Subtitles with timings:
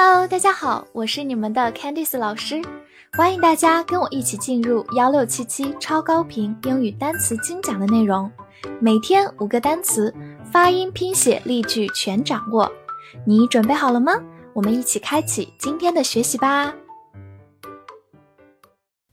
[0.00, 2.62] Hello，大家好，我是你们的 Candice 老师，
[3.14, 8.30] 欢迎大家跟我一起进入幺六七七超高频英语单词精讲的内容，
[8.80, 10.14] 每天五个单词，
[10.52, 12.70] 发音、拼写、例句全掌握，
[13.26, 14.12] 你准备好了吗？
[14.52, 16.72] 我们一起开启今天的学习吧。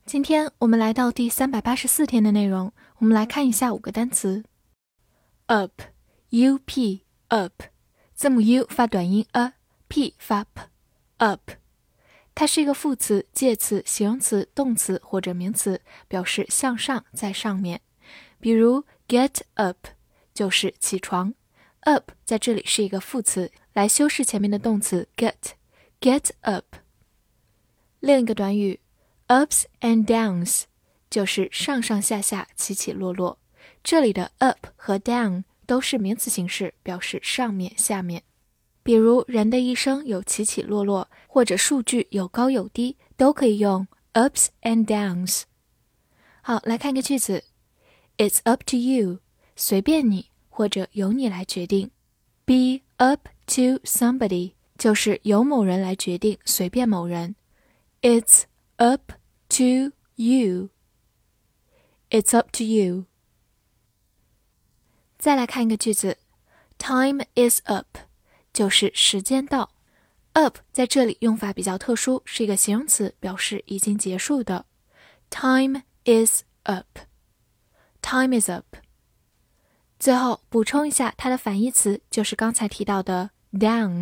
[0.04, 4.44] 今天我们来到第三百八十四天的内容，我们来看一下五个单词。
[5.46, 7.64] ：up，u p up，
[8.14, 10.46] 字母 u 发短音 a，p 发
[11.18, 11.52] Up，
[12.34, 17.80] 它是一个副词、介词、形容词、动词或者名词，表示向上，在上面。
[18.38, 19.88] 比如 get up
[20.34, 21.34] 就是起床
[21.80, 26.76] ，up 在这里是一个副词，来修饰前面的动词 get，get up。
[28.00, 28.80] 另一个短语。
[29.28, 30.66] Ups and downs
[31.10, 33.40] 就是上上下下、起起落落。
[33.82, 38.22] 这里的 up 和 down 都是名词形式，表示上面、下面。
[38.85, 45.43] 比如人的一生有起起落落，或者数据有高有低，都可以用 ups and downs。
[46.41, 47.43] 好，来看一个句子：
[48.17, 49.19] It's up to you，
[49.55, 51.91] 随便你，或者由你来决定。
[52.45, 57.35] Be up to somebody 就是由某人来决定，随便某人。
[58.01, 58.43] It's
[58.81, 59.11] Up
[59.49, 60.71] to you.
[62.09, 63.05] It's up to you.
[65.19, 66.17] 再来看一个句子，
[66.79, 67.99] Time is up，
[68.56, 69.70] 就是时间到。
[70.32, 74.64] Up 在这里用法比较特殊，是一个形容词，表示已经结束的。
[75.28, 76.86] Time is up.
[78.00, 78.64] Time is up.
[79.98, 83.98] 最后补充一下，它的反义词就是刚才提到的 down，D-O-W-N。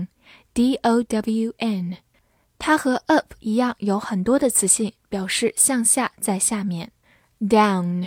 [2.56, 6.92] 它和 up 一样，有很多的词性，表示向下，在下面。
[7.40, 8.06] down。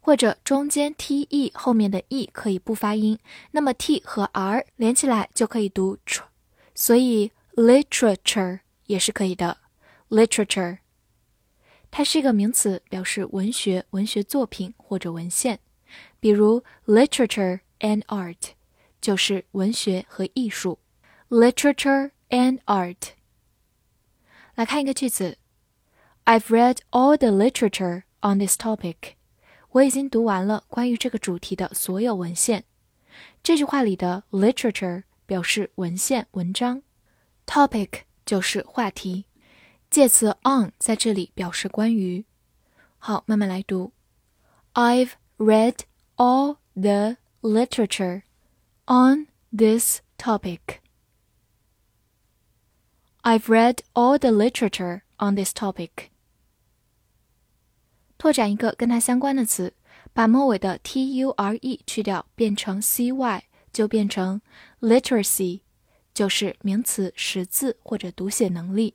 [0.00, 3.18] 或者中间 t e 后面的 e 可以不发音，
[3.50, 6.22] 那么 t 和 r 连起来就可以读 tr，
[6.74, 9.58] 所以 literature 也是可以的。
[10.08, 10.78] literature
[11.95, 15.59] 它是一个名词，表示文学、文学作品或者文献，
[16.19, 18.53] 比如 literature and art
[18.99, 20.79] 就是文学和艺术。
[21.29, 23.09] literature and art
[24.55, 25.37] 来看一个句子
[26.25, 29.13] ：I've read all the literature on this topic.
[29.69, 32.63] 我已经读完了关于这个主题的所有文献。
[33.43, 36.81] 这句话里的 literature 表示文献、文章
[37.45, 39.25] ，topic 就是话题，
[39.92, 42.24] 介词 on 在这里表示关于。
[42.98, 43.92] 好，慢慢来读。
[44.74, 45.78] I've read
[46.16, 48.22] all the literature
[48.86, 50.80] on this topic.
[53.22, 56.08] I've read all the literature on this topic.
[58.16, 59.74] 拓展一个跟它相关的词，
[60.12, 64.40] 把末尾的 t u r e 去掉，变成 c y，就变成
[64.80, 65.60] literacy，
[66.12, 68.94] 就是名词识字或者读写能力。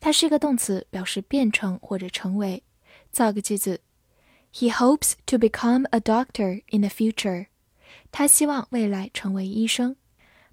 [0.00, 2.62] 它是一个动词，表示变成或者成为。
[3.10, 3.80] 造个句子。
[4.52, 7.46] He hopes to become a doctor in the future.
[8.10, 9.96] 他希望未来成为医生。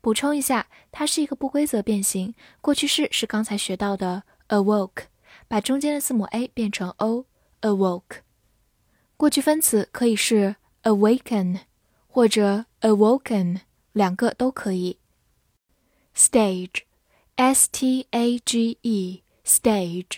[0.00, 5.04] 补充一下，它是一个不规则变形，过去式是刚才学到的 awoke，
[5.46, 8.22] 把中间的字母 a 变成 o，awoke。
[9.20, 11.60] 过去分词可以是 awaken
[12.08, 13.60] 或者 awoken，
[13.92, 14.98] 两个都可以。
[16.16, 20.16] stage，s t a g e，stage，s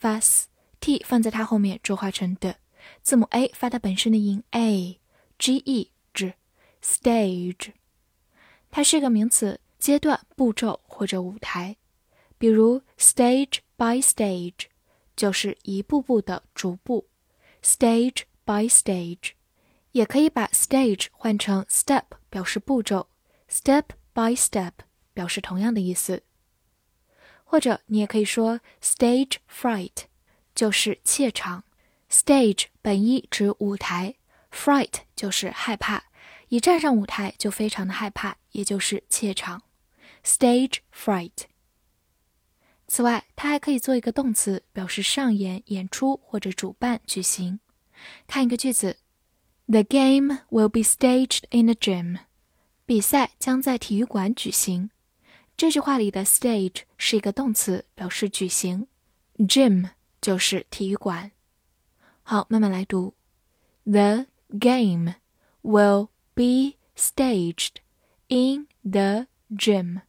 [0.00, 2.56] 发 s，t 放在它后面浊化成的。
[3.02, 6.32] 字母 a 发它本身的音 a，g e 指
[6.82, 7.72] stage，
[8.70, 11.76] 它是个名词，阶段、步骤或者舞台。
[12.38, 14.68] 比如 stage by stage
[15.14, 17.06] 就是一步步的、逐步。
[17.62, 19.32] Stage by stage
[19.92, 23.08] 也可以把 stage 换成 step 表示步骤
[23.50, 24.72] ，step by step
[25.14, 26.22] 表示同样的意思。
[27.44, 30.04] 或者你也可以说 stage fright
[30.54, 31.64] 就是怯场。
[32.10, 34.14] Stage 本意指舞台
[34.50, 36.04] ，fright 就是害怕，
[36.48, 39.62] 一站上舞台就非常的害怕，也就是怯场。
[40.24, 41.44] Stage fright。
[42.88, 47.60] 此外，它还可以做一个动词，表示上演、演出或者主办、举行。
[48.26, 48.96] 看一个句子
[49.66, 52.18] ：The game will be staged in a gym。
[52.86, 54.90] 比赛将在体育馆举行。
[55.54, 58.86] 这句话里的 stage 是一个动词，表示举行
[59.36, 59.90] ，gym
[60.22, 61.32] 就是体育馆。
[62.22, 63.14] 好，慢慢来读。
[63.84, 64.26] The
[64.58, 65.16] game
[65.62, 67.76] will be staged
[68.28, 70.00] in the gym.